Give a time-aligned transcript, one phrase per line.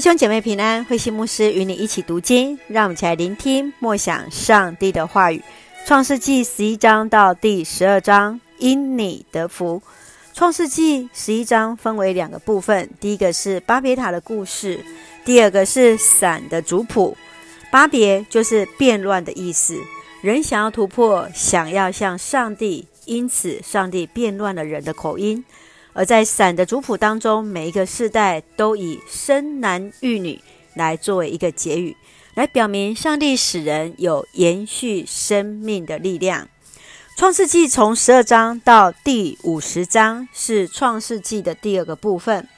[0.00, 5.44] 弟兄姐妹平安，慧馨牧师与你一起读经，让我们一起来聆听默想上帝的话语。
[5.86, 9.82] 创世纪十一章到第十二章，因你得福。
[10.32, 14.82] 创世纪十一章分为两个部分，第一个是巴别塔的故事，
[15.22, 17.14] 第二个是闪的族谱。
[17.70, 19.78] 巴别就是变乱的意思，
[20.22, 25.44] 人想要突破，想要向上帝，因此上帝变乱了人的口音。
[25.92, 30.40] 而在闪的族谱当中，每一个世代都以生男育女
[30.74, 31.96] 来作为一个结语，
[32.34, 36.48] 来表明上帝使人有延续生命的力量。
[37.16, 42.48] 创世纪从十二章到第五十章是创世纪的第二个部分，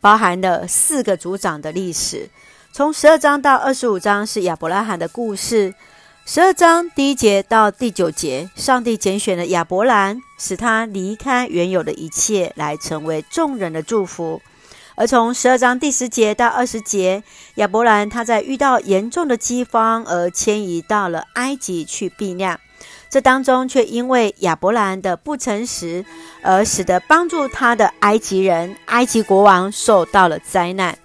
[0.00, 2.28] 包含了四个族长的历史。
[2.72, 5.74] 从十二章到二十五章是亚伯拉罕的故事。
[6.30, 14.42] 十二章第一节到第九节，上帝拣选了亚伯兰，使他离开原有的一切，来成为众人的祝福。
[14.94, 17.22] 而从十二章第十节到二十节，
[17.54, 22.60] 亚伯兰他在遇到严重的饥荒而迁移到了埃及去避难，
[23.08, 26.04] 这当中却因为亚伯兰的不诚实，
[26.42, 30.98] 而使得帮助他的埃及人、埃及国王受到了灾难。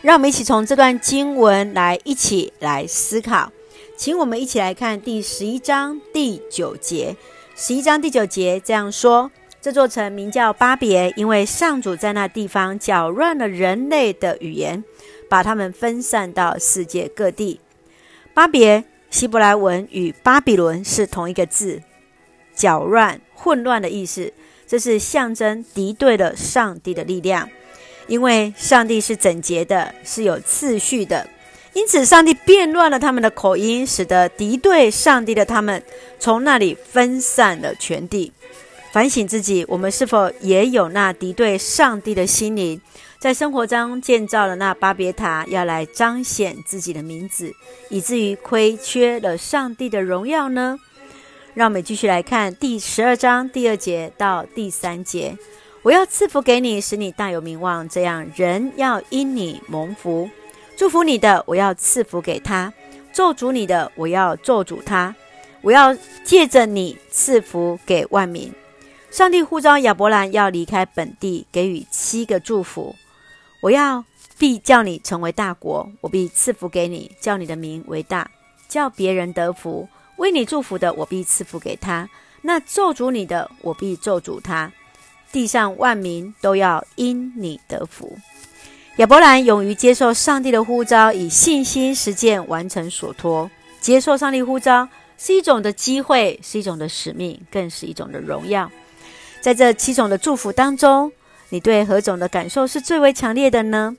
[0.00, 3.52] 让我们一起从这段经文来一起来思考。
[4.00, 7.14] 请我们一起来看第十一章第九节。
[7.54, 14.82] 十一章第九节这样说：这座城名叫巴别，因为上主在那地方搅乱了人类的语言，
[15.28, 17.60] 把他们分散到世界各地。
[18.32, 21.82] 巴别希伯来文与巴比伦是同一个字，
[22.54, 24.32] 搅乱、混乱的意思。
[24.66, 27.46] 这是象征敌对了上帝的力量，
[28.06, 31.28] 因为上帝是整洁的，是有次序的。
[31.72, 35.82] 因此，上帝变乱了他们的口音，使得敌对上帝的他们
[36.18, 38.32] 从那里分散了全地。
[38.92, 42.80] 反省自己，我们是否也有那敌对上帝的心灵，
[43.20, 47.52] 在生活中建造了那巴别塔，要来彰显自己的名字，
[47.88, 50.76] 以至于亏缺了上帝的荣耀呢？
[51.54, 55.38] 让我们继续来看第十二章第二节到第三节：
[55.82, 60.28] 我要赐福给你，使你大有名望，这样人要因你蒙福。
[60.80, 62.72] 祝福你的，我要赐福给他；
[63.12, 65.14] 咒诅你的，我要咒诅他。
[65.60, 68.50] 我要借着你赐福给万民。
[69.10, 72.96] 上帝呼召亚伯兰要离开本地，给予七个祝福。
[73.60, 74.02] 我要
[74.38, 78.30] 必叫你成为大国，我必赐福给你，叫你的名为大，
[78.66, 79.86] 叫别人得福。
[80.16, 82.08] 为你祝福的，我必赐福给他；
[82.40, 84.72] 那咒诅你的，我必咒诅他。
[85.30, 88.16] 地上万民都要因你得福。
[88.96, 93.50] 亚伯兰勇于接受上帝的呼召，以信心实践完成所托。
[93.80, 94.86] 接受上帝呼召
[95.16, 98.70] 是一种的机会，是一种的使命，更是一种的荣耀。
[99.40, 101.10] 在这七种的祝福当中，
[101.48, 103.96] 你对何种的感受是最为强烈的呢？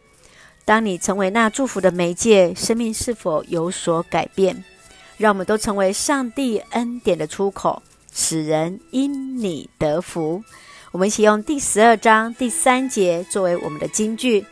[0.65, 4.63] 当你成为那祝福的媒介，生命是否有所改变？
[5.17, 7.81] 让我们都成为上帝恩典的出口，
[8.13, 10.43] 使人因你得福。
[10.91, 14.45] 我们一起用第十二章第三节作为我们的金句。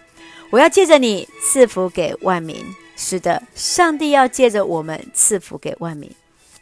[0.49, 2.63] 我要借着你赐福给万民。
[3.01, 6.11] 是的，上帝要借着我们赐福给万民，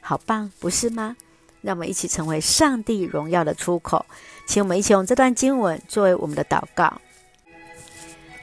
[0.01, 1.15] 好棒，不是吗？
[1.61, 4.05] 让我们一起成为上帝荣耀的出口。
[4.45, 7.01] 请我们一起用这段经文作为我们的祷告。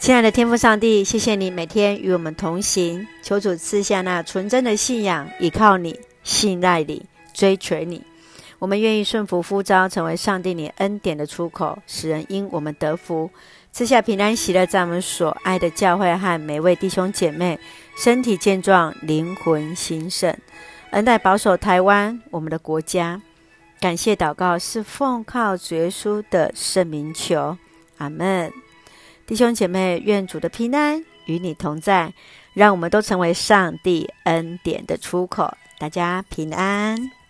[0.01, 8.03] 亲爱的天父上帝，谢谢你每天与我们同行，求主赐下那纯真的信仰，依靠你，信赖你，追随你。
[8.65, 13.31] 我们愿意顺服呼召，成为上帝你恩典的出口，使人因我们得福。
[13.73, 17.61] 赐下平安喜乐，在我们所爱的教会和每位弟兄姐妹
[17.99, 20.35] 身体健壮，灵魂兴盛，
[20.93, 23.21] 恩待保守台湾我们的国家。
[23.81, 27.59] 感谢祷告是奉靠主耶稣的圣名求，
[27.99, 28.51] 阿门。
[29.27, 32.15] 弟兄姐妹，愿主的平安与你同在，
[32.55, 35.53] 让我们都成为上帝恩典的出口。
[35.79, 37.24] 大家平安。